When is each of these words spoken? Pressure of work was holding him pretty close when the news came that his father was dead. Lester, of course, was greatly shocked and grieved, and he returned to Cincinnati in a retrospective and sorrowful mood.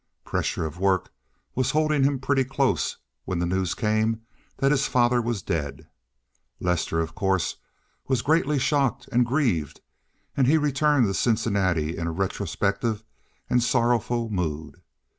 Pressure 0.25 0.65
of 0.65 0.79
work 0.79 1.11
was 1.53 1.69
holding 1.69 2.03
him 2.03 2.17
pretty 2.17 2.43
close 2.43 2.97
when 3.25 3.37
the 3.37 3.45
news 3.45 3.75
came 3.75 4.21
that 4.57 4.71
his 4.71 4.87
father 4.87 5.21
was 5.21 5.43
dead. 5.43 5.87
Lester, 6.59 6.99
of 7.01 7.13
course, 7.13 7.57
was 8.07 8.23
greatly 8.23 8.57
shocked 8.57 9.07
and 9.11 9.27
grieved, 9.27 9.79
and 10.35 10.47
he 10.47 10.57
returned 10.57 11.05
to 11.05 11.13
Cincinnati 11.13 11.95
in 11.97 12.07
a 12.07 12.11
retrospective 12.11 13.03
and 13.47 13.61
sorrowful 13.61 14.31
mood. 14.31 14.81